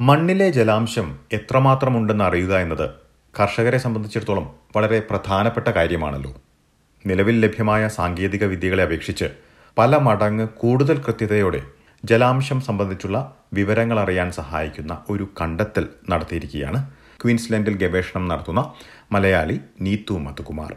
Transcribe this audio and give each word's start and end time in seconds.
മണ്ണിലെ 0.00 0.50
ജലാംശം 0.50 1.18
എത്രമാത്രമുണ്ടെന്ന് 1.32 2.24
അറിയുക 2.24 2.56
എന്നത് 2.56 2.90
കർഷകരെ 3.40 3.78
സംബന്ധിച്ചിടത്തോളം 3.78 4.54
വളരെ 4.76 5.00
പ്രധാനപ്പെട്ട 5.00 5.68
കാര്യമാണല്ലോ. 5.68 6.34
നിലവിൽ 7.06 7.40
ലഭ്യമായ 7.40 7.88
സാങ്കേതിക 7.88 8.44
വിദ്യകളെ 8.44 8.82
അപേക്ഷിച്ച് 8.82 9.24
പല 9.78 9.96
മടങ്ങ് 9.96 10.48
കൂടുതൽ 10.48 11.02
കൃത്യതയോടെ 11.02 11.62
ജലാംശം 12.04 12.60
സംബന്ധിച്ചുള്ള 12.60 13.36
വിവരങ്ങൾ 13.52 14.00
അറിയാൻ 14.00 14.32
സഹായിക്കുന്ന 14.32 15.04
ഒരു 15.10 15.28
കണ്ടെത്തൽ 15.40 15.88
നടത്തിയിരിക്കുകയാണ്. 16.10 16.90
ക്വീൻസ്ലൻഡിൽ 17.24 17.76
ഗവേഷണം 17.76 18.28
നടത്തുന്ന 18.28 18.72
മലയാളി 19.12 19.60
നീതു 19.80 20.18
മധുകുമാർ. 20.18 20.76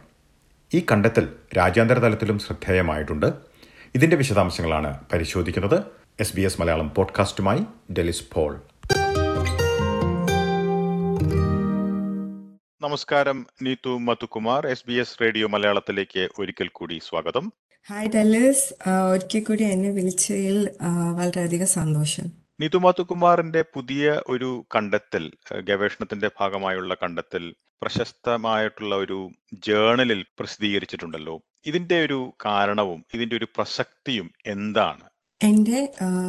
ഈ 0.74 0.86
കണ്ടെത്തൽ 0.92 1.28
രാജ്യാന്തര 1.58 2.00
തലത്തിലും 2.00 2.40
ശ്രദ്ധേയമായിട്ടുണ്ട്. 2.40 3.34
ഇതിന്റെ 3.96 4.16
വിശദാംശങ്ങളാണ് 4.16 5.00
പരിശോധിക്കുന്നത്. 5.14 5.84
എസ് 6.20 6.36
ബി 6.36 6.42
എസ് 6.42 6.62
മലയാളം 6.62 6.92
പോഡ്കാസ്റ്റുമായി 6.96 7.66
ഡെലിസ് 7.94 8.24
പോൾ. 8.34 8.62
നമസ്കാരം 12.84 13.38
Neethu 13.66 13.92
Madhukumar 14.06 14.62
S 14.72 14.86
B 14.88 14.96
S 15.02 15.18
radio 15.22 15.48
മലയാളത്തിലേക്ക് 15.54 16.24
ഒരിക്കൽ 16.40 16.70
കൂടി 16.78 16.96
സ്വാഗതം. 17.06 17.46
ഹായ് 17.90 18.10
ഡല്ലസ് 18.16 18.66
ഒരിക്കൽ 19.12 19.44
കൂടി 19.50 19.64
എന്നെ 19.76 19.92
വിളിച്ചതിൽ 19.98 20.58
വളരെയധികം 21.20 21.70
സന്തോഷം. 21.76 22.28
നീതു 22.62 22.80
മധുകുമാറിന്റെ 22.86 23.62
പുതിയ 23.76 24.16
ഒരു 24.34 24.50
കണ്ടെത്തൽ 24.76 25.24
ഗവേഷണത്തിന്റെ 25.70 26.32
ഭാഗമായുള്ള 26.40 26.98
കണ്ടെത്തൽ 27.04 27.46
പ്രശസ്തമായിട്ടുള്ള 27.82 28.94
ഒരു 29.06 29.20
ജേണലിൽ 29.70 30.24
പ്രസിദ്ധീകരിച്ചിട്ടുണ്ടല്ലോ. 30.40 31.38
ഇതിന്റെ 31.66 32.00
ഒരു 32.08 32.20
കാരണവും 32.46 33.02
ഇതിന്റെ 33.14 33.38
ഒരു 33.42 33.50
പ്രസക്തിയും 33.58 34.30
എന്താണ്? 34.56 35.06
എന്റെ 35.44 35.80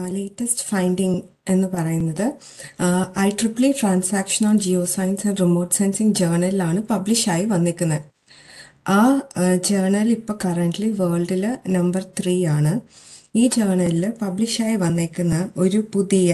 ലേറ്റസ്റ്റ് 0.08 0.64
ഫൈൻഡിങ് 0.68 1.20
എന്ന് 1.48 1.68
പറയുന്നത് 1.68 2.26
I 3.18 3.28
triple 3.40 3.64
transaction 3.80 4.42
on 4.48 4.56
geo 4.58 4.84
science 4.94 5.26
and 5.28 5.40
remote 5.40 5.74
sensing 5.74 6.14
ജേർണലിലാണ് 6.14 6.80
പബ്ലിഷായി 6.82 7.44
വന്നിരിക്കുന്നത്. 7.44 8.04
ആ 8.88 9.00
ജേണൽ 9.68 10.08
ഇപ്പോൾ 10.10 10.36
കറന്റ്ലി 10.44 10.88
വേൾഡിൽ 11.00 11.44
നമ്പർ 11.68 12.02
ത്രീ 12.18 12.46
ആണ്. 12.56 12.72
ഈ 13.36 13.44
ജേണലിൽ 13.56 14.04
പബ്ലിഷായി 14.22 14.76
വന്നേക്കുന്ന 14.76 15.36
ഒരു 15.56 15.78
പുതിയ 15.94 16.28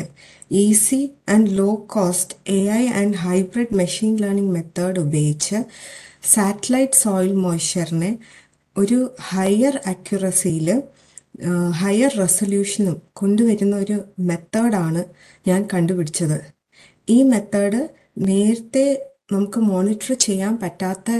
easy 0.64 1.01
and 1.28 1.51
low 1.58 1.69
cost 1.95 2.36
A 2.53 2.61
I 2.81 2.84
and 3.01 3.19
hybrid 3.27 3.77
machine 3.83 4.14
learning 4.17 4.55
method 4.56 4.98
ഉപയോഗിച്ച് 4.98 5.58
സാറ്റലൈറ്റ് 6.34 7.01
സോയിൽ 7.03 7.33
മോയ്സ്ചറിനെ 7.45 8.11
ഒരു 8.77 8.98
ഹയർ 9.31 9.77
അക്യുറസിയിൽ 9.86 10.69
ഹയർ 11.80 12.12
റെസൊല്യൂഷനും 12.19 13.02
കൊണ്ടുവരുന്ന 13.12 13.77
ഒരു 13.77 13.96
മെത്തേഡാണ് 14.19 15.05
ഞാൻ 15.48 15.69
കണ്ടുപിടിച്ചത്. 15.74 16.38
ഈ 17.08 17.22
മെത്തേഡ് 17.22 17.88
നേരത്തെ 18.19 19.06
നമുക്ക് 19.33 19.58
മോണിറ്റർ 19.61 20.14
ചെയ്യാൻ 20.14 20.58
പറ്റാത്ത 20.62 21.11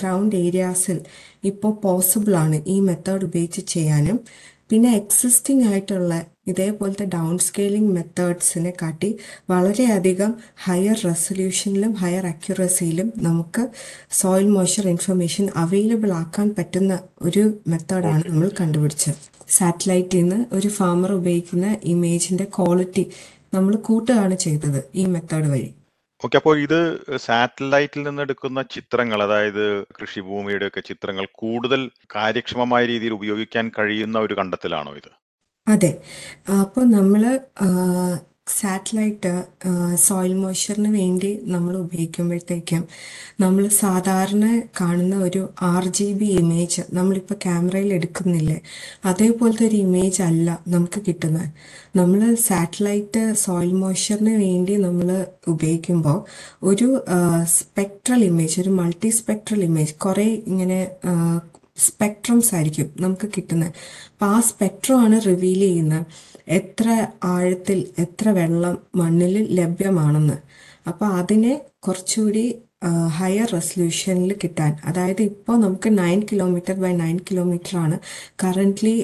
ഗ്രൗണ്ട് 0.00 0.36
ഏരിയാസിൽ 0.36 1.00
ഇപ്പോൾ 1.44 1.72
പോസിബിൾ 1.82 2.34
ആണ് 2.36 2.62
ഈ 2.66 2.80
മെത്തേഡ് 2.80 3.24
ഉപയോഗിച്ച് 3.24 3.60
ചെയ്യാനും. 3.60 4.18
പിന്നെ 4.70 4.96
എക്സിസ്റ്റിംഗ് 4.96 5.66
ആയിട്ടുള്ള 5.66 6.26
ഇതേപോലത്തെ 6.46 7.04
ഡൗൺ 7.04 7.38
സ്കെയിലിംഗ് 7.38 7.94
മെത്തേഡ്സിനെ 7.94 8.72
കാട്ടി 8.82 9.18
വളരെയധികം 9.50 10.34
ഹയർ 10.64 10.98
റെസൊല്യൂഷനിലും 11.04 11.92
ഹയർ 11.92 12.26
അക്യുറസിയിലും 12.26 13.12
നമുക്ക് 13.16 13.64
സോയിൽ 14.10 14.48
മോയ്സ്ചർ 14.48 14.88
ഇൻഫർമേഷൻ 14.88 15.48
അവൈലബിൾ 15.56 16.12
ആക്കാൻ 16.12 16.54
പറ്റുന്ന 16.58 17.00
ഒരു 17.22 17.60
മെത്തേഡാണ് 17.66 18.22
നമ്മൾ 18.30 18.50
കണ്ടുപിടിച്ചത്. 18.60 19.37
സാറ്റലൈറ്റിൽ 19.48 20.20
നിന്ന് 20.20 20.46
ഒരു 20.52 20.68
ഫാമർ 20.68 21.12
ഉപയോഗിക്കുന്ന 21.12 21.78
ഇമേജിന്റെ 21.84 22.44
ക്വാളിറ്റി 22.44 23.04
നമ്മൾ 23.54 23.76
കൂട്ടുകയാണ് 23.76 24.34
ചെയ്തത് 24.36 24.80
ഈ 24.94 25.04
മെത്തേഡ് 25.06 25.50
വഴി. 25.50 25.68
ഓക്കെ 26.24 26.36
അപ്പോൾ 26.36 26.58
ഇത് 26.58 26.80
സാറ്റലൈറ്റിൽ 27.16 28.02
നിന്ന് 28.02 28.22
എടുക്കുന്ന 28.22 28.62
ചിത്രങ്ങൾ 28.62 29.22
അതായത് 29.22 29.64
കൃഷിഭൂമിയുടെ 29.98 30.66
ഒക്കെ 30.66 30.80
ചിത്രങ്ങൾ 30.80 31.26
കൂടുതൽ 31.32 31.90
കാര്യക്ഷമമായ 32.16 32.86
രീതിയിൽ 32.86 33.12
ഉപയോഗിക്കാൻ 33.12 33.68
കഴിയുന്ന 33.78 34.18
ഒരു 34.18 34.34
കണ്ടെത്തലാണോ 34.34 34.92
ഇത്? 34.96 35.10
അതെ. 35.66 36.02
അപ്പോൾ 36.60 36.84
നമ്മൾ 36.90 37.22
സാറ്റലൈറ്റ് 38.48 39.32
സോയിൽ 39.96 40.34
മോയ്സ്ചറിന് 40.34 40.88
വേണ്ടി 40.88 41.40
നമ്മൾ 41.44 41.76
ഉപയോഗിക്കുമ്പോഴത്തേക്കും 41.76 42.82
നമ്മൾ 43.40 43.68
സാധാരണ 43.68 44.44
കാണുന്ന 44.80 45.16
ഒരു 45.16 45.48
ആർ 45.62 45.84
ജി 45.88 46.12
ബി 46.12 46.24
ഇമേജ് 46.24 46.82
നമ്മളിപ്പോൾ 46.92 47.34
ക്യാമറയിൽ 47.34 47.92
എടുക്കുന്നില്ലേ? 47.92 48.62
അതേപോലത്തെ 49.04 49.66
ഒരു 49.66 49.76
ഇമേജ് 49.76 50.22
അല്ല 50.22 50.62
നമുക്ക് 50.68 51.00
കിട്ടുന്നത്. 51.08 51.48
നമ്മൾ 51.96 52.34
സാറ്റലൈറ്റ് 52.34 53.34
സോയിൽ 53.34 53.72
മോയ്സ്ചറിന് 53.72 54.34
വേണ്ടി 54.36 54.76
നമ്മൾ 54.76 55.26
ഉപയോഗിക്കുമ്പോൾ 55.48 56.18
ഒരു 56.62 56.88
സ്പെക്ട്രൽ 57.58 58.24
ഇമേജ് 58.24 58.60
ഒരു 58.60 58.70
മൾട്ടി 58.70 59.10
സ്പെക്ട്രൽ 59.10 59.64
ഇമേജ് 59.64 59.94
കുറേ 59.94 60.28
ഇങ്ങനെ 60.46 60.80
സ്പെക്ട്രംസ് 61.86 62.54
ആയിരിക്കും 62.54 62.88
നമുക്ക് 63.00 63.28
കിട്ടുന്നത്. 63.36 63.72
അപ്പം 64.12 64.26
ആ 64.34 64.38
സ്പെക്ട്രമാണ് 64.50 65.18
റിവീൽ 65.26 65.60
ചെയ്യുന്നത് 65.66 66.06
എത്ര 66.58 66.88
ആഴത്തിൽ 67.24 67.78
എത്ര 67.98 68.28
വെള്ളം 68.38 68.78
മണ്ണിൽ 69.00 69.34
ലഭ്യമാണെന്ന്. 69.60 70.38
അപ്പോൾ 70.90 71.08
അതിനെ 71.20 71.54
കുറച്ചുകൂടി 71.86 72.46
ഹയർ 73.18 73.48
റെസൊല്യൂഷനിൽ 73.52 74.32
കിട്ടാൻ. 74.42 74.72
അതായത് 74.88 75.22
ഇപ്പോൾ 75.22 75.56
നമുക്ക് 75.64 75.88
nine 75.98 76.20
kilometre 76.30 76.74
by 76.82 76.92
nine 76.92 77.16
kilometre 77.30 77.72
ആണ് 77.76 77.96
കറന്റ്ലി 78.42 78.94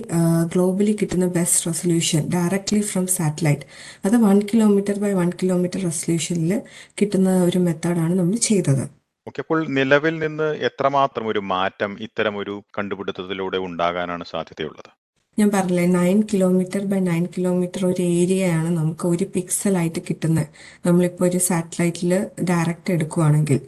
ഗ്ലോബലി 0.53 0.93
കിട്ടുന്ന 1.01 1.27
best 1.39 1.67
resolution 1.69 2.23
directly 2.35 2.81
from 2.91 3.07
satellite 3.17 3.67
അത് 4.05 4.17
one 4.27 4.39
kilometre 4.53 4.99
by 5.05 5.13
one 5.21 5.31
kilometre 5.43 5.81
റെസൊല്യൂഷനിൽ 5.89 6.53
കിട്ടുന്ന 7.01 7.31
ഒരു 7.45 7.59
മെത്തേഡാണ് 7.59 8.15
നമ്മൾ 8.21 8.37
ചെയ്തത്. 8.51 8.85
ഓക്കെ 9.29 9.41
അപ്പോൾ 9.45 9.61
നിലവിൽ 9.77 10.15
നിന്ന് 10.25 10.49
എത്രമാത്രം 10.69 11.27
ഒരു 11.33 11.41
മാറ്റം 11.53 11.93
ഇത്തരം 12.07 12.35
ഒരു 12.43 12.55
കണ്ടുപിടുത്തത്തിലൂടെ 12.77 13.59
ഉണ്ടാകാനാണ് 13.69 14.25
സാധ്യതയുള്ളത്? 14.33 14.91
ഞാൻ 15.39 15.49
പറഞ്ഞില്ലേ 15.55 15.87
nine 15.99 16.19
kilometre 16.33 16.83
by 16.91 16.99
nine 17.11 17.25
kilometre 17.37 17.83
ഒരു 17.87 18.03
ഏരിയയാണ് 18.19 18.69
നമുക്ക് 18.79 19.07
ഒരു 19.13 19.25
പിക്സലായിട്ട് 19.35 20.01
കിട്ടുന്നത് 20.09 20.51
നമ്മളിപ്പോൾ 20.87 21.27
ഒരു 21.29 21.41
സാറ്റലൈറ്റിൽ 21.47 22.13
ഡയറക്റ്റ് 22.51 22.93
എടുക്കുവാണെങ്കിൽ. 22.97 23.61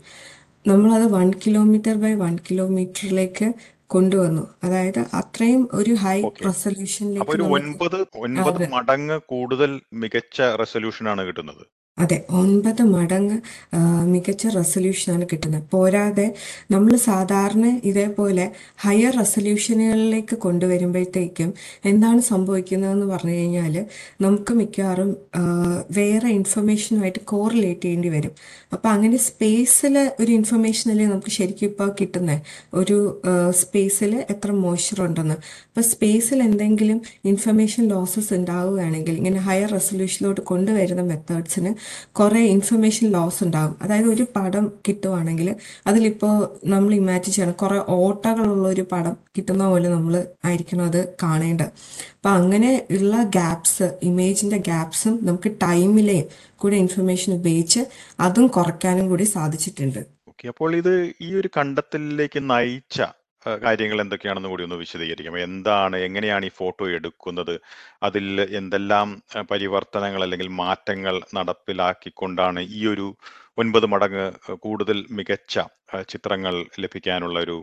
നമ്മളത് 0.71 1.07
വൺ 1.17 1.31
കിലോമീറ്റർ 1.45 1.97
ബൈ 2.05 2.13
വൺ 2.25 2.37
കിലോമീറ്ററിലേക്ക് 2.49 3.49
കൊണ്ടുവന്നു. 3.95 4.45
അതായത് 4.67 5.01
അത്രയും 5.21 5.65
ഒരു 5.81 5.95
ഹൈ 6.05 6.19
റെസൊല്യൂഷനിലേക്ക് 6.47 7.43
ഒൻപത് 7.59 7.99
ഒൻപത് 8.27 8.63
മടങ്ങ് 8.77 9.19
കൂടുതൽ 9.33 9.73
മികച്ച 10.05 10.39
റെസൊല്യൂഷൻ 10.63 11.09
ആണ് 11.15 11.25
കിട്ടുന്നത്. 11.31 11.65
അതെ 11.99 12.17
ഒൻപത് 12.31 12.81
മടങ്ങ് 12.95 13.37
മികച്ച 14.05 14.47
റെസൊല്യൂഷനാണ് 14.57 15.25
കിട്ടുന്നത്. 15.33 15.63
പോരാതെ 15.73 16.27
നമ്മൾ 16.71 16.93
സാധാരണ 17.07 17.67
ഇതേപോലെ 17.85 18.45
ഹയർ 18.85 19.13
റെസൊല്യൂഷനുകളിലേക്ക് 19.19 20.37
കൊണ്ടുവരുമ്പോഴത്തേക്കും 20.37 21.51
എന്താണ് 21.85 22.21
സംഭവിക്കുന്നതെന്ന് 22.21 23.07
പറഞ്ഞു 23.07 23.37
കഴിഞ്ഞാൽ 23.39 23.75
നമുക്ക് 24.21 24.55
മിക്കവാറും 24.55 25.11
വേറെ 25.91 26.29
ഇൻഫർമേഷനുമായിട്ട് 26.29 27.23
കോറിലേറ്റ് 27.25 27.83
ചെയ്യേണ്ടി 27.83 28.11
വരും. 28.17 28.35
അപ്പോൾ 28.73 28.89
അങ്ങനെ 28.89 29.19
സ്പേസിൽ 29.29 29.97
ഒരു 30.21 30.31
ഇൻഫർമേഷനല്ലേ 30.33 31.07
നമുക്ക് 31.07 31.31
ശരിക്കും 31.31 31.67
ഇപ്പോൾ 31.67 31.91
കിട്ടുന്നത് 32.01 32.41
ഒരു 32.75 32.99
സ്പേസിൽ 33.63 34.13
എത്ര 34.35 34.51
മോയ്സ്ചർ 34.65 35.01
ഉണ്ടെന്ന് 35.07 35.39
അപ്പോൾ 35.67 35.85
സ്പേസിൽ 35.93 36.39
എന്തെങ്കിലും 36.43 37.01
ഇൻഫർമേഷൻ 37.25 37.83
ലോസസ് 37.89 38.33
ഉണ്ടാവുകയാണെങ്കിൽ 38.35 39.15
ഇങ്ങനെ 39.17 39.41
ഹയർ 39.49 39.71
റെസൊല്യൂഷനിലോട്ട് 39.73 40.41
കൊണ്ടുവരുന്ന 40.41 41.03
മെത്തേഡ്സിന് 41.03 41.73
കുറേ 42.13 42.41
ഇൻഫർമേഷൻ 42.41 43.07
ലോസ് 43.09 43.45
ഉണ്ടാകും. 43.45 43.77
അതായത് 43.83 44.07
ഒരു 44.07 44.27
പടം 44.37 44.73
കിട്ടുവാണെങ്കിൽ 44.89 45.57
അതിലിപ്പോൾ 45.87 46.59
നമ്മൾ 46.65 46.95
ഇമാജിൻ 46.95 47.33
ചെയ്യണം. 47.33 47.53
കുറേ 47.53 47.79
ഓട്ടകളുള്ള 47.89 48.69
ഒരു 48.69 48.85
പടം 48.93 49.17
കിട്ടുന്ന 49.37 49.69
പോലെ 49.69 49.89
നമ്മൾ 49.89 50.27
ആയിരിക്കണം 50.45 50.85
അത് 50.85 51.15
കാണേണ്ടത്. 51.23 51.67
അപ്പം 52.17 52.33
അങ്ങനെ 52.33 52.87
ഉള്ള 52.91 53.23
ഗ്യാപ്സ് 53.23 53.99
ഇമേജിന്റെ 54.03 54.57
ഗ്യാപ്സും 54.57 55.19
നമുക്ക് 55.23 55.51
ടൈമിലെയും 55.63 56.25
കൂടെ 56.57 56.77
ഇൻഫർമേഷൻ 56.77 57.33
ഉപയോഗിച്ച് 57.33 57.81
അതും 58.21 58.47
കുറയ്ക്കാനും 58.47 59.09
കൂടി 59.09 59.25
സാധിച്ചിട്ടുണ്ട്. 59.25 60.17
അപ്പോൾ 60.49 60.77
ഇത് 60.77 61.11
ഈ 61.21 61.35
ഒരു 61.35 61.49
കണ്ടെത്തലിലേക്ക് 61.57 62.51
നയിച്ച 62.51 63.03
കാര്യങ്ങൾ 63.65 63.99
എന്തൊക്കെയാണെന്ന് 64.05 64.51
കൂടി 64.53 64.65
ഒന്ന് 64.67 64.77
വിശദീകരിക്കാം. 64.83 65.39
എന്താണ് 65.49 65.97
എങ്ങനെയാണ് 66.09 66.47
ഈ 66.51 66.53
ഫോട്ടോ 66.61 66.85
എടുക്കുന്നത്? 66.99 67.55
അതിൽ 68.03 68.27
എന്തെല്ലാം 68.61 69.09
പരിവർത്തനങ്ങൾ 69.51 70.23
അല്ലെങ്കിൽ 70.27 70.49
മാറ്റങ്ങൾ 70.63 71.17
നടപ്പിലാക്കിക്കൊണ്ടാണ് 71.39 72.63
ഈ 72.79 72.83
ഒരു 72.87 73.09
ഒൻപത് 73.59 73.87
മടങ്ങ് 73.93 74.25
കൂടുതൽ 74.65 74.99
മികച്ച 75.19 75.59
ചിത്രങ്ങൾ 76.09 76.55
ലഭിക്കാനുള്ള 76.85 77.39
ഒരു 77.47 77.59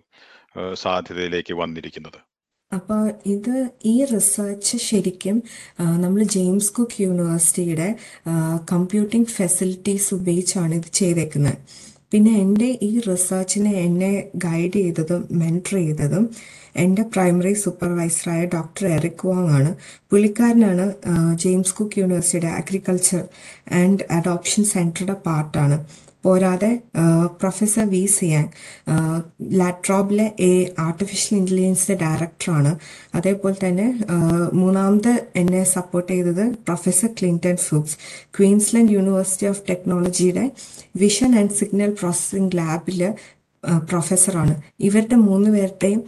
സാധ്യതയിലേക്ക് 0.83 1.53
വന്നിരിക്കുന്നത്? 1.53 2.19
അപ്പോൾ 2.71 3.01
ഇത് 3.25 3.55
ഈ 3.85 3.95
റിസർച്ച് 4.11 4.77
ശരിക്കും 4.77 5.37
നമ്മൾ 6.03 6.21
ജെയിംസ് 6.35 6.73
കുക്ക് 6.73 7.01
യൂണിവേഴ്സിറ്റിയുടെ 7.01 7.89
കമ്പ്യൂട്ടിംഗ് 8.71 9.27
ഫെസിലിറ്റീസ് 9.27 10.09
ഉപയോഗിച്ചാണ് 10.13 10.73
ഇത് 10.75 10.89
ചെയ്തേക്കുന്നത്. 11.01 11.57
പിന്നെ 12.13 12.31
എന്റെ 12.37 12.67
ഈ 12.81 12.99
റിസർച്ചിനെ 12.99 13.71
എന്നെ 13.79 14.11
ഗൈഡ് 14.35 14.73
ചെയ്തതും 14.73 15.27
മെന്റർ 15.31 15.75
ചെയ്തതും 15.75 16.25
എന്റെ 16.75 17.01
പ്രൈമറി 17.13 17.53
സൂപ്പർവൈസറായ 17.63 18.45
ഡോക്ടർ 18.45 18.87
എറിക് 18.87 19.27
വാങ് 19.27 19.49
ആണ്. 19.49 19.71
പുള്ളിക്കാരനാണ് 20.09 20.85
ജെയിംസ് 21.35 21.75
കുക്ക് 21.75 21.99
യൂണിവേഴ്സിറ്റിയുടെ 21.99 22.47
അഗ്രികൾച്ചർ 22.59 23.23
ആൻഡ് 23.71 24.05
അഡോപ്ഷൻ 24.11 24.63
സെന്ററുടെ 24.65 25.13
പാർട്ടാണ് 25.25 25.77
പോരാതെ 26.23 26.71
പ്രൊഫസർ 27.41 27.85
വി 27.85 28.01
സിയാങ് 28.05 28.51
ലാട്രോബിലെ 29.53 30.27
എ 30.41 30.53
ആർട്ടിഫിഷ്യൽ 30.79 31.33
ഇന്റലിജൻസിന്റെ 31.37 31.97
ഡയറക്ടറാണ് 32.03 32.71
അതേപോലെ 33.15 33.57
തന്നെ 33.65 33.87
മൂന്നാമത് 34.53 35.13
എന്നെ 35.35 35.63
സപ്പോർട്ട് 35.75 36.09
ചെയ്തത് 36.13 36.43
professor 36.67 37.11
Clinton 37.19 37.57
Fookes 37.67 37.97
Queensland 38.37 38.91
University 38.91 39.47
of 39.47 39.63
ടെക്നോളജിയുടെ 39.69 40.45
വിഷൻ 40.95 41.31
ആൻഡ് 41.39 41.55
സിഗ്നൽ 41.59 41.93
പ്രോസസ്സിംഗ് 42.01 42.57
ലാബിൽ 42.57 43.01
പ്രൊഫസറാണ് 43.83 44.53
ഇവരുടെ 44.79 45.17
മൂന്ന് 45.27 45.49
പേരുടെയും 45.51 45.99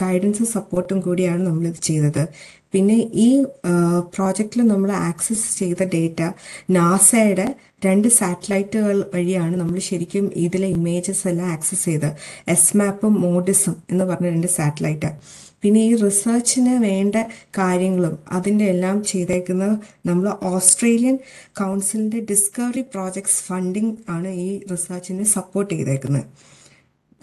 ഗൈഡൻസും 0.00 0.46
സപ്പോർട്ടും 0.46 0.98
കൂടിയാണ് 1.00 1.42
നമ്മളിത് 1.46 1.80
ചെയ്തത്. 1.82 2.22
പിന്നെ 2.74 2.96
ഈ 3.26 3.28
പ്രോജക്റ്റിൽ 4.14 4.60
നമ്മൾ 4.72 4.90
ആക്സസ് 5.08 5.48
ചെയ്ത 5.58 5.82
ഡേറ്റ 5.94 6.20
നാസയുടെ 6.76 7.46
രണ്ട് 7.86 8.08
സാറ്റലൈറ്റുകൾ 8.18 8.96
വഴിയാണ് 9.14 9.54
നമ്മൾ 9.60 9.78
ശരിക്കും 9.88 10.26
ഇതിലെ 10.44 10.68
ഇമേജസ് 10.76 11.24
എല്ലാം 11.30 11.48
ആക്സസ് 11.54 11.84
ചെയ്തത്. 11.88 12.12
എസ് 12.54 12.76
മാപ്പും 12.76 13.14
മോഡിസും 13.24 13.74
എന്ന് 13.90 14.04
പറഞ്ഞ 14.04 14.28
രണ്ട് 14.34 14.50
സാറ്റലൈറ്റ്. 14.56 15.10
പിന്നെ 15.62 15.80
ഈ 15.88 15.92
റിസർച്ചിന് 16.04 16.72
വേണ്ട 16.86 17.16
കാര്യങ്ങളും 17.58 18.14
അതിന്റെ 18.36 18.64
എല്ലാം 18.72 18.96
ചെയ്തേക്കുന്നത് 19.10 19.76
നമ്മൾ 20.08 20.26
ഓസ്ട്രേലിയൻ 20.52 21.16
കൗൺസിലിന്റെ 21.60 22.20
ഡിസ്കവറി 22.30 22.82
പ്രോജക്ട്സ് 22.94 23.40
ഫണ്ടിങ് 23.48 23.94
ആണ് 24.14 24.32
ഈ 24.46 24.48
റിസർച്ചിനെ 24.72 25.26
സപ്പോർട്ട് 25.36 25.72
ചെയ്തേക്കുന്നത്. 25.74 26.26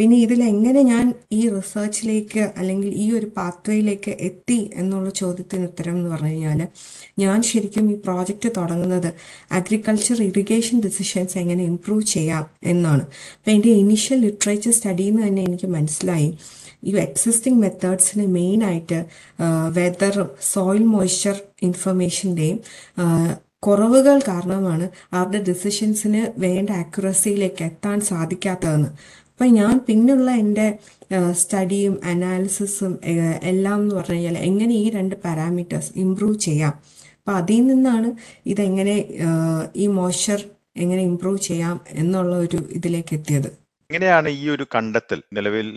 പിന്നെ 0.02 0.18
ഇതിൽ 0.18 0.40
എങ്ങനെ 0.44 0.82
ഞാൻ 0.82 1.14
ഈ 1.32 1.40
റിസർച്ചിലേക്ക് 1.50 2.44
അല്ലെങ്കിൽ 2.58 2.94
ഈ 2.94 3.12
ഒരു 3.12 3.26
പാത്വേയിലേക്ക് 3.36 4.12
എത്തി 4.20 4.72
എന്നുള്ള 4.76 5.10
ചോദ്യത്തിന് 5.10 5.66
ഉത്തരം 5.66 5.96
എന്ന് 5.98 6.10
പറഞ്ഞു 6.10 6.30
കഴിഞ്ഞാൽ 6.30 6.62
ഞാൻ 7.20 7.38
ശരിക്കും 7.50 7.92
ഈ 7.92 7.96
പ്രോജക്റ്റ് 8.06 8.50
തുടങ്ങുന്നത് 8.58 9.14
അഗ്രികൾച്ചർ 9.52 10.22
ഇറിഗേഷൻ 10.30 10.82
ഡിസിഷൻസ് 10.82 11.38
എങ്ങനെ 11.38 11.64
ഇംപ്രൂവ് 11.64 12.06
ചെയ്യാം 12.14 12.46
എന്നാണ്. 12.64 13.04
അപ്പം 13.38 13.52
എന്റെ 13.52 13.70
ഇനീഷ്യൽ 13.84 14.20
ലിറ്ററേച്ചർ 14.26 14.74
സ്റ്റഡിയിൽ 14.80 15.14
നിന്ന് 15.14 15.28
തന്നെ 15.28 15.44
എനിക്ക് 15.44 15.68
മനസ്സിലായി. 15.68 16.30
ഈ 16.84 16.96
എക്സിസ്റ്റിംഗ് 16.98 17.62
മെത്തേഡ്സിന് 17.62 18.28
മെയിനായിട്ട് 18.38 19.00
വെതറും 19.78 20.30
സോയിൽ 20.54 20.84
മോയ്സ്ചർ 20.96 21.38
ഇൻഫർമേഷന്റെയും 21.62 22.60
കുറവുകൾ 23.66 24.20
കാരണമാണ് 24.28 24.86
അവരുടെ 25.14 25.40
ഡിസിഷൻസിന് 25.50 26.22
വേണ്ട 26.42 26.70
ആക്യുറസിയിലേക്ക് 26.84 27.64
എത്താൻ 27.64 28.02
സാധിക്കാത്തതെന്ന്. 28.02 28.90
അപ്പം 29.32 29.54
ഞാൻ 29.54 29.74
പിന്നുള്ള 29.88 30.32
എന്റെ 30.44 30.66
സ്റ്റഡിയും 31.32 32.00
അനാലിസിസും 32.04 32.94
എല്ലാം 33.52 33.78
എന്ന് 33.82 33.96
പറഞ്ഞു 33.96 34.16
കഴിഞ്ഞാൽ 34.16 34.38
എങ്ങനെ 34.38 34.74
ഈ 34.74 34.90
രണ്ട് 34.90 35.16
പാരാമീറ്റേഴ്സ് 35.16 35.92
ഇമ്പ്രൂവ് 35.96 36.38
ചെയ്യാം? 36.40 36.74
അപ്പം 37.20 37.36
അതിൽ 37.36 37.62
നിന്നാണ് 37.68 38.10
ഇതെങ്ങനെ 38.46 38.96
ഈ 39.76 39.88
മോയ്സ്ചർ 39.88 40.42
എങ്ങനെ 40.78 41.02
ഇമ്പ്രൂവ് 41.02 41.40
ചെയ്യാം 41.40 41.78
എന്നുള്ള 41.90 42.36
ഒരു 42.36 42.60
ഇതിലേക്ക് 42.78 43.14
എത്തിയത്. 43.14 43.50
എങ്ങനെയാണ് 43.90 44.30
ഈ 44.30 44.44
ഒരു 44.50 44.66
കണ്ടെത്തൽ 44.76 45.20
നിലവിൽ 45.34 45.68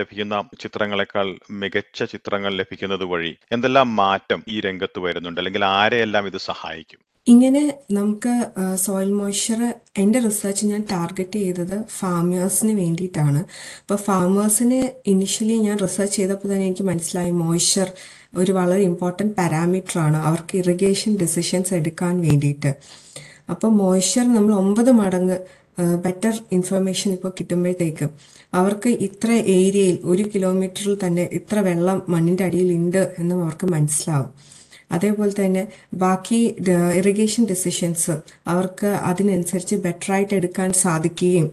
ലഭിക്കുന്ന 0.00 0.42
ചിത്രങ്ങളെക്കാൾ 0.60 1.26
മികച്ച 1.50 2.02
ചിത്രങ്ങൾ 2.12 2.52
ലഭിക്കുന്നത് 2.54 3.04
വഴി 3.04 3.32
എന്തെല്ലാം 3.52 3.96
മാറ്റം 3.96 4.40
ഈ 4.48 4.60
രംഗത്ത് 4.60 4.98
വരുന്നുണ്ട്? 4.98 5.38
അല്ലെങ്കിൽ 5.40 5.64
ആരെയെല്ലാം 5.64 6.26
ഇത് 6.26 6.38
സഹായിക്കും? 6.50 7.00
ഇങ്ങനെ 7.32 7.62
നമുക്ക് 7.96 8.34
സോയിൽ 8.82 9.10
മോയ്സ്ചർ 9.18 9.60
എന്റെ 10.02 10.18
റിസർച്ച് 10.26 10.66
ഞാൻ 10.70 10.82
ടാർഗറ്റ് 10.92 11.38
ചെയ്തത് 11.44 11.74
ഫാമേഴ്സിന് 11.96 12.74
വേണ്ടിയിട്ടാണ്. 12.82 13.40
അപ്പോൾ 13.82 13.98
ഫാമേഴ്സിന് 14.06 14.78
ഇനിഷ്യലി 15.12 15.56
ഞാൻ 15.66 15.76
റിസർച്ച് 15.84 16.16
ചെയ്തപ്പോൾ 16.20 16.48
തന്നെ 16.52 16.64
എനിക്ക് 16.68 16.86
മനസ്സിലായി 16.90 17.32
മോയ്സ്ചർ 17.42 17.88
ഒരു 18.40 18.52
വളരെ 18.58 18.82
ഇമ്പോർട്ടന്റ് 18.90 19.36
പാരാമീറ്റർ 19.40 19.96
ആണ്. 20.06 20.18
അവർക്ക് 20.28 20.54
ഇറിഗേഷൻ 20.62 21.12
ഡിസിഷൻസ് 21.24 21.72
എടുക്കാൻ 21.80 22.14
വേണ്ടിയിട്ട്. 22.26 22.72
അപ്പോൾ 23.54 23.70
മോയ്സ്ചർ 23.82 24.26
നമ്മൾ 24.36 24.52
ഒമ്പത് 24.64 24.92
മടങ്ങ് 25.02 25.38
ബെറ്റർ 26.04 26.34
ഇൻഫർമേഷൻ 26.56 27.10
ഇപ്പോൾ 27.16 27.32
കിട്ടുമ്പോഴത്തേക്ക് 27.38 28.06
അവർക്ക് 28.60 28.90
ഇത്ര 29.08 29.30
ഏരിയയിൽ 29.58 29.96
ഒരു 30.12 30.24
കിലോമീറ്ററിൽ 30.34 30.94
തന്നെ 31.04 31.24
ഇത്ര 31.38 31.58
വെള്ളം 31.68 31.98
മണ്ണിന്റെ 32.14 32.44
അടിയിൽ 32.48 32.70
ഉണ്ട് 32.80 33.02
എന്നും 33.20 33.38
അവർക്ക് 33.44 33.66
മനസ്സിലാവും. 33.74 34.30
അതേപോലെ 34.90 35.32
തന്നെ 35.40 35.64
ബാക്കി 35.94 36.40
ഇറിഗേഷൻ 37.00 37.44
ഡെസിഷൻസ് 37.52 38.14
അവർക്ക് 38.52 38.86
അതിനനുസരിച്ച് 39.10 39.76
ബെറ്റർ 39.86 40.12
ആയിട്ട് 40.12 40.34
എടുക്കാൻ 40.34 40.72
സാധിക്കുകയും 40.84 41.48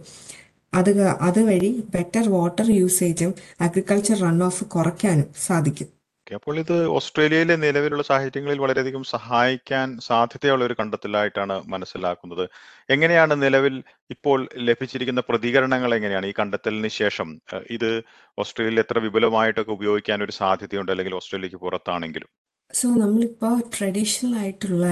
അത് 0.72 0.90
അതുവഴി 1.28 1.68
ബെറ്റർ 1.94 2.24
വാട്ടർ 2.28 2.70
യൂസേജും 2.80 3.34
അഗ്രികൾച്ചർ 3.60 4.18
റൺ 4.26 4.40
ഓഫ് 4.44 4.64
കുറയ്ക്കാനും 4.64 5.28
സാധിക്കും. 5.46 5.88
അപ്പോൾ 6.36 6.58
ഇത് 6.62 6.76
ഓസ്ട്രേലിയയിലെ 6.96 7.56
നിലവിലുള്ള 7.64 8.02
സാഹചര്യങ്ങളിൽ 8.08 8.58
വളരെയധികം 8.62 9.02
സഹായിക്കാൻ 9.12 9.88
സാധ്യതയുള്ള 10.06 10.64
ഒരു 10.64 10.76
കണ്ടെത്തലായിട്ടാണ് 10.80 11.56
മനസ്സിലാക്കുന്നത്. 11.74 12.42
എങ്ങനെയാണ് 12.94 13.34
നിലവിൽ 13.42 13.74
ഇപ്പോൾ 14.14 14.38
ലഭിച്ചിരിക്കുന്ന 14.68 15.22
പ്രതികരണങ്ങൾ 15.28 15.94
എങ്ങനെയാണ്? 15.98 16.26
ഈ 16.26 16.34
കണ്ടെത്തലിന് 16.40 16.90
ശേഷം 17.00 17.28
ഇത് 17.76 17.90
ഓസ്ട്രേലിയയിൽ 18.38 18.82
എത്ര 18.84 18.98
വിപുലമായിട്ടൊക്കെ 19.06 19.72
ഉപയോഗിക്കാൻ 19.78 20.24
ഒരു 20.26 20.34
സാധ്യതയുണ്ട്? 20.40 20.92
അല്ലെങ്കിൽ 20.92 21.16
ഓസ്ട്രേലിയക്ക് 21.20 21.60
പുറത്താണെങ്കിലും. 21.66 22.30
സോ 22.70 22.86
നമ്മളിപ്പോൾ 22.94 23.54
ട്രഡീഷണൽ 23.74 24.32
ആയിട്ടുള്ള 24.40 24.86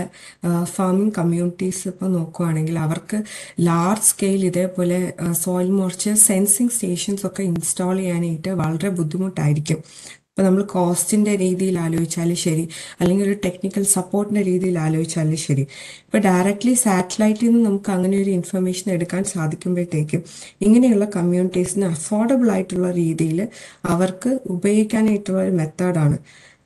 ഫാമിംഗ് 0.75 1.15
കമ്മ്യൂണിറ്റീസ് 1.19 1.83
ഇപ്പോൾ 1.89 2.09
നോക്കുവാണെങ്കിൽ 2.09 2.77
അവർക്ക് 2.79 3.19
ലാർജ് 3.61 4.09
സ്കെയിൽ 4.11 4.43
ഇതേപോലെ 4.47 4.99
സോയിൽ 5.43 5.71
മോർച്ചർ 5.71 6.15
സെൻസിങ് 6.25 6.69
സ്റ്റേഷൻസ് 6.69 7.27
ഒക്കെ 7.27 7.43
ഇൻസ്റ്റാൾ 7.43 7.95
ചെയ്യാനായിട്ട് 7.97 8.53
വളരെ 8.63 8.91
ബുദ്ധിമുട്ടായിരിക്കും. 8.99 9.81
ഇപ്പോൾ 10.29 10.47
നമ്മൾ 10.47 10.63
കോസ്റ്റിന്റെ 10.71 11.33
രീതിയിൽ 11.37 11.77
ആലോചിച്ചാലും 11.79 12.39
ശരി 12.45 12.63
അല്ലെങ്കിൽ 13.01 13.25
ഒരു 13.25 13.37
ടെക്നിക്കൽ 13.45 13.85
സപ്പോർട്ടിന്റെ 13.93 14.43
രീതിയിൽ 14.43 14.77
ആലോചിച്ചാലും 14.79 15.39
ശരി 15.39 15.65
ഇപ്പോൾ 16.05 16.21
ഡയറക്റ്റ്ലി 16.21 16.75
സാറ്റലൈറ്റിൽ 16.85 17.47
നിന്ന് 17.47 17.61
നമുക്ക് 17.69 17.91
അങ്ങനെ 17.91 18.17
ഒരു 18.23 18.31
ഇൻഫർമേഷൻ 18.31 18.89
എടുക്കാൻ 18.93 19.23
സാധിക്കുമ്പോഴത്തേക്കും 19.25 20.23
ഇങ്ങനെയുള്ള 20.61 21.07
കമ്മ്യൂണിറ്റീസിന് 21.17 21.87
അഫോർഡബിൾ 21.87 22.51
ആയിട്ടുള്ള 22.51 22.91
രീതിയിൽ 22.93 23.41
അവർക്ക് 23.87 24.33
ഉപയോഗിക്കാനായിട്ടുള്ള 24.49 25.41
ഒരു 25.43 25.55
മെത്തേഡാണ് 25.55 26.19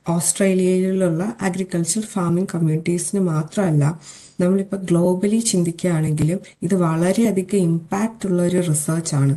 ഓസ്ട്രേലിയയിലുള്ള 0.08 1.22
അഗ്രികൾച്ചർ 1.40 2.04
ഫാമിംഗ് 2.12 2.50
കമ്മ്യൂണിറ്റീസിന് 2.54 3.22
മാത്രമല്ല 3.28 3.84
നമ്മളിപ്പോൾ 4.40 4.80
ഗ്ലോബലി 4.84 5.40
ചിന്തിക്കുകയാണെങ്കിലും 5.46 6.40
ഇത് 6.62 6.74
വളരെയധികം 6.82 7.64
ഇമ്പാക്റ്റ് 7.64 8.28
ഉള്ള 8.28 8.40
ഒരു 8.42 8.60
റിസർച്ചാണ് 8.68 9.34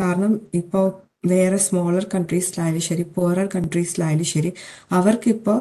കാരണം 0.00 0.34
ഇപ്പോൾ 0.54 0.86
വേറെ 1.26 1.58
സ്മോളർ 1.58 2.04
കൺട്രീസിലായാലും 2.14 2.82
ശരി 2.86 3.04
പോറർ 3.14 3.46
കൺട്രീസിലായാലും 3.46 4.28
ശരി 4.30 4.50
അവർക്കിപ്പോൾ 4.90 5.58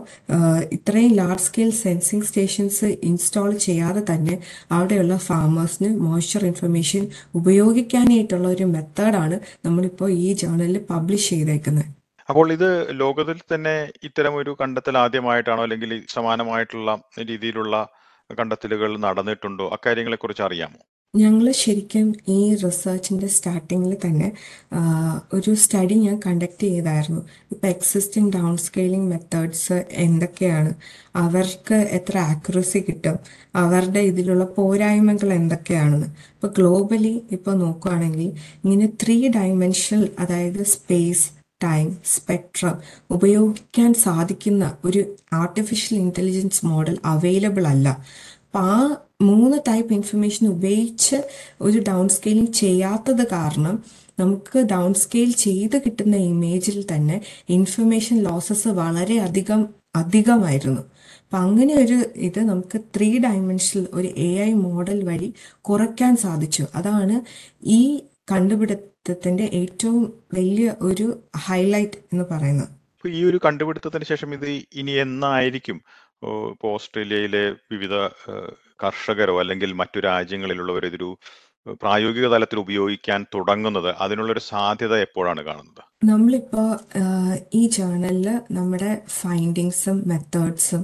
ഇത്രയും 0.72 1.13
large 1.13 1.46
scale 1.46 1.72
sensing 1.78 2.25
stations 2.25 2.89
install 3.03 3.51
ചെയ്യാതെ 3.60 4.03
തന്നെ 4.10 4.36
അവിടെയുള്ള 4.72 5.18
ഫാമേഴ്സിന് 5.27 5.91
മോയ്സ്ചർ 6.00 6.44
ഇൻഫർമേഷൻ 6.46 7.06
ഉപയോഗിക്കാനായിട്ടുള്ള 7.36 8.48
ഒരു 8.48 8.68
മെത്തേഡാണ് 8.68 9.39
നമ്മളിപ്പോൾ 9.65 10.12
ഈ 10.20 10.30
ജേണലിൽ 10.34 10.80
പബ്ലിഷ് 10.89 11.30
ചെയ്തേക്കുന്നത് 11.30 11.89
അപ്പോൾ 12.32 12.48
ഇത് 12.54 12.70
ലോകത്തിൽ 13.00 13.38
തന്നെ 13.54 13.76
ഇത്തരം 14.04 14.36
ഒരു 14.42 14.52
കണ്ടെത്തൽ 14.62 14.98
ആദ്യമായിട്ടാണോ 14.98 15.62
അല്ലെങ്കിൽ 15.64 15.94
സമാനമായിട്ടുള്ള 16.16 16.92
രീതിയിലുള്ള 17.30 17.76
കണ്ടെത്തലുകൾ 18.40 18.92
നടന്നിട്ടുണ്ടോ? 19.06 19.66
അക്കാര്യങ്ങളെ 19.76 20.18
കുറിച്ച് 20.22 20.44
അറിയാമോ? 20.48 20.80
ഞങ്ങൾ 21.14 21.52
ശരിക്കും 21.52 22.14
ഈ 22.36 22.56
റിസർച്ചിന്റെ 22.56 23.28
സ്റ്റാർട്ടിങ്ങിൽ 23.28 23.98
തന്നെ 24.06 24.28
ഒരു 25.34 25.52
സ്റ്റഡി 25.54 25.94
ഞാൻ 25.94 26.22
കണ്ടക്ട് 26.26 26.62
ചെയ്തായിരുന്നു. 26.62 27.22
ഇപ്പം 27.52 27.68
എക്സിസ്റ്റിംഗ് 27.70 28.32
ഡൗൺ 28.36 28.54
സ്കെയിലിംഗ് 28.58 29.10
മെത്തേഡ്സ് 29.14 29.80
എന്തൊക്കെയാണ്? 30.06 30.72
അവർക്ക് 31.16 31.80
എത്ര 31.98 32.18
ആക്യുറസി 32.18 32.82
കിട്ടും? 32.88 33.18
അവരുടെ 33.56 34.00
ഇതിലുള്ള 34.12 34.46
പോരായ്മകൾ 34.60 35.34
എന്തൊക്കെയാണെന്ന്. 35.34 36.10
ഇപ്പോൾ 36.36 36.54
ഗ്ലോബലി 36.60 37.14
ഇപ്പോൾ 37.32 37.58
നോക്കുകയാണെങ്കിൽ 37.66 38.32
ഇങ്ങനെ 38.64 38.90
ത്രീ 39.04 39.20
ഡയമെൻഷണൽ 39.38 40.10
അതായത് 40.20 40.64
സ്പേസ് 40.76 41.28
ടൈം 41.63 41.98
സ്പെക്ട്രം 42.06 42.75
ഉപയോഗിക്കാൻ 43.12 43.94
സാധിക്കുന്ന 43.94 44.77
ഒരു 44.86 45.15
ആർട്ടിഫിഷ്യൽ 45.34 46.00
ഇന്റലിജൻസ് 46.00 46.65
മോഡൽ 46.65 46.98
അവൈലബിൾ 47.06 47.68
അല്ല. 47.68 48.06
അപ്പം 48.46 48.60
ആ 48.60 48.98
മൂന്ന് 49.22 49.58
ടൈപ്പ് 49.68 49.94
ഇൻഫർമേഷൻ 49.94 50.48
ഉപയോഗിച്ച് 50.48 51.24
ഒരു 51.62 51.80
ഡൗൺ 51.80 52.10
സ്കെയിലിംഗ് 52.10 52.53
ചെയ്യാത്തത് 52.53 53.27
കാരണം 53.27 53.84
നമുക്ക് 54.20 54.60
ഡൗൺ 54.60 54.94
സ്കെയിൽ 54.94 55.32
ചെയ്ത് 55.32 55.82
കിട്ടുന്ന 55.86 56.15
ഇമേജിൽ 56.15 56.86
തന്നെ 56.96 57.22
ഇൻഫർമേഷൻ 57.50 58.24
ലോസസ് 58.24 58.68
വളരെ 58.68 59.20
അധികം 59.20 59.70
അധികമായിരുന്നു. 59.96 60.82
അപ്പം 61.24 61.39
അങ്ങനെ 61.39 61.74
ഒരു 61.74 62.06
ഇത് 62.15 62.39
നമുക്ക് 62.39 62.82
ത്രീ 62.96 63.20
ഡയമെൻഷനിൽ 63.20 63.88
ഒരു 63.94 64.08
എ 64.08 64.38
ഐ 64.39 64.53
മോഡൽ 64.53 65.03
വഴി 65.03 65.34
കുറയ്ക്കാൻ 65.62 66.18
സാധിച്ചു. 66.18 66.63
അതാണ് 66.75 67.22
ഈ 67.63 68.01
കണ്ടുപിടുത്തത്തിന്റെ 69.05 69.46
ഏറ്റവും 69.60 70.03
വലിയ 70.34 70.67
ഒരു 70.81 71.05
ഹൈലൈറ്റ് 71.46 72.00
എന്ന് 72.13 72.25
പറയുന്നത്. 72.31 72.67
ഈ 73.05 73.22
ഒരു 73.29 73.38
കണ്ടുപിടുത്തത്തിന് 73.46 74.05
ശേഷം 74.10 74.29
ഇത് 74.34 74.46
ഇനി 74.81 74.93
എന്നായിരിക്കും? 75.05 75.77
ഇപ്പോൾ 76.15 76.67
ഓസ്ട്രേലിയയിലെ 76.74 77.41
വിവിധ 77.72 77.93
കർഷകരോ 78.84 79.36
അല്ലെങ്കിൽ 79.43 79.70
മറ്റു 79.81 80.00
രാജ്യങ്ങളിലുള്ളവർ 80.10 80.86
ഇതൊരു 80.89 81.10
പ്രായോഗിക 81.84 82.27
തലത്തിൽ 82.34 82.60
ഉപയോഗിക്കാൻ 82.60 83.25
തുടങ്ങുന്നത് 83.36 83.89
അതിനുള്ളൊരു 84.05 84.43
സാധ്യത 84.51 84.93
എപ്പോഴാണ് 85.08 85.41
കാണുന്നത്? 85.50 85.84
നമ്മളിപ്പോൾ 86.01 86.70
ഈ 87.53 87.60
ജേണലിൽ 87.67 88.27
നമ്മുടെ 88.51 89.01
ഫൈൻഡിങ്സും 89.17 89.98
മെത്തേഡ്സും 90.08 90.84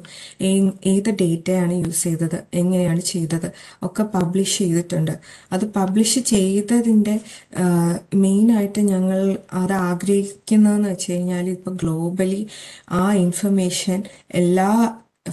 ഏത് 0.92 1.10
ഡേറ്റയാണ് 1.22 1.74
യൂസ് 1.86 2.04
ചെയ്തത് 2.04 2.36
എങ്ങനെയാണ് 2.54 3.00
ചെയ്തത് 3.00 3.48
ഒക്കെ 3.84 4.04
പബ്ലിഷ് 4.16 4.58
ചെയ്തിട്ടുണ്ട്. 4.58 5.14
അത് 5.52 5.66
പബ്ലിഷ് 5.72 6.20
ചെയ്തതിന്റെ 6.34 7.16
മെയിനായിട്ട് 8.16 8.84
ഞങ്ങൾ 8.94 9.20
അത് 9.54 9.76
ആഗ്രഹിക്കുന്നതെന്ന് 9.90 10.90
വെച്ച് 10.90 11.12
കഴിഞ്ഞാൽ 11.12 11.50
ഇപ്പോൾ 11.50 11.76
ഗ്ലോബലി 11.76 12.42
ആ 12.92 13.04
ഇൻഫർമേഷൻ 13.26 14.00
എല്ലാ 14.34 14.72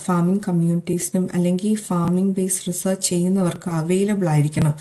ഫാമിംഗ് 0.07 0.43
കമ്മ്യൂണിറ്റീസിനും 0.49 1.29
അല്ലെങ്കിൽ 1.35 1.75
ഫാമിംഗ് 1.89 2.35
ബേസ്ഡ് 2.37 2.67
റിസർച്ച് 2.69 3.09
ചെയ്യുന്നവർക്ക് 3.09 3.69
അവൈലബിൾ 3.71 4.29
ആയിരിക്കണം. 4.29 4.75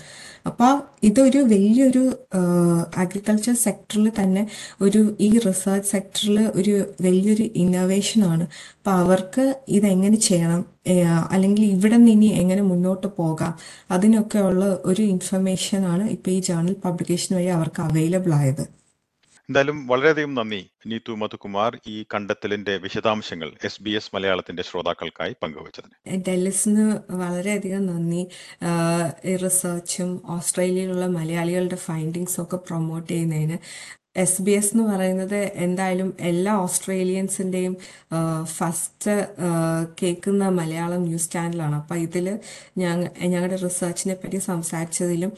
അപ്പോൾ 0.46 0.72
ഇതൊരു 1.02 1.38
വലിയൊരു 1.38 2.02
അഗ്രികൾച്ചർ 3.02 3.54
സെക്ടറിൽ 3.54 4.12
തന്നെ 4.20 4.42
ഒരു 4.80 5.16
ഈ 5.20 5.38
റിസർച്ച് 5.38 5.90
സെക്ടറിൽ 5.90 6.38
ഒരു 6.54 6.74
വലിയൊരു 7.02 7.46
ഇന്നോവേഷനാണ് 7.62 8.46
അപ്പോൾ 8.76 8.90
അവർക്ക് 8.90 9.54
ഇതെങ്ങനെ 9.68 10.16
ചെയ്യണം? 10.28 10.62
അല്ലെങ്കിൽ 11.34 11.64
ഇവിടെ 11.64 11.96
നിന്ന് 11.96 12.10
ഇനി 12.10 12.26
എങ്ങനെ 12.26 12.62
മുന്നോട്ട് 12.62 13.06
പോകാം? 13.18 13.52
അതിനൊക്കെ 13.90 14.38
ഉള്ള 14.38 14.64
ഒരു 14.84 15.02
ഇൻഫർമേഷനാണ് 15.02 16.06
ഇപ്പോൾ 16.16 16.30
ഈ 16.30 16.40
ജേർണൽ 16.40 16.76
പബ്ലിക്കേഷൻ 16.84 17.36
വഴി 17.36 17.50
അവർക്ക് 17.58 17.80
അവൈലബിൾ 17.80 18.34
ആയത്. 18.34 18.83
എന്തായാലും 19.48 19.86
വളരെയധികം 19.86 20.34
നന്ദി 20.34 20.70
നീതു 20.86 21.12
മധുകുമാർ 21.12 21.80
ഈ 21.86 22.04
കണ്ടെത്തലിന്റെ 22.14 22.76
വിശദാംശങ്ങൾ 22.76 23.50
എസ് 23.64 23.82
ബി 23.82 23.90
എസ് 23.90 24.10
മലയാളത്തിന്റെ 24.14 24.62
ശ്രോതാക്കൾക്കായി 24.62 25.34
പങ്കുവച്ചതിന്. 25.42 25.96
ഡെല്ലിസിന് 26.28 26.84
വളരെയധികം 27.12 27.86
നന്ദി. 27.86 28.22
റിസർച്ചും 29.42 30.22
ഓസ്ട്രേലിയയിലുള്ള 30.26 31.06
മലയാളികളുടെ 31.06 31.76
ഫൈൻഡിങ്സും 31.76 32.42
ഒക്കെ 32.42 32.56
പ്രൊമോട്ട് 32.56 33.08
ചെയ്യുന്നതിന്. 33.12 33.58
എസ് 34.16 34.42
ബി 34.42 34.52
എസ് 34.58 34.72
എന്ന് 34.74 34.84
പറയുന്നത് 34.90 35.40
എന്തായാലും 35.64 36.10
എല്ലാ 36.30 36.52
ഓസ്ട്രേലിയൻസിന്റെയും 36.64 37.74
ഫസ്റ്റ് 38.56 39.14
കേൾക്കുന്ന 40.00 40.44
മലയാളം 40.58 41.02
ന്യൂസ് 41.08 41.30
ചാനലാണ് 41.30 41.76
അപ്പോൾ 41.80 41.98
ഇതിൽ 42.06 42.26
ഞങ്ങൾ 42.82 43.08
ഞങ്ങളുടെ 43.24 43.58
റിസർച്ചിനെ 43.66 44.16
പറ്റി 44.22 44.40
സംസാരിച്ചതിലും 44.50 45.32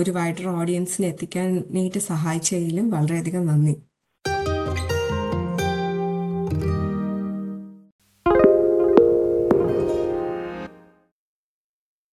ഒരു 0.00 0.12
വൈഡർ 0.18 0.48
ഓഡിയൻസിനെ 0.58 1.08
എത്തിക്കാൻ 1.08 1.48
നീട്ട് 1.76 2.02
സഹായിച്ചതിലും 2.12 2.88
വളരെയധികം 2.96 3.46
നന്ദി. 3.52 3.74